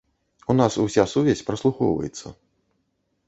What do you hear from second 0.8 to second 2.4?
уся сувязь праслухоўваецца.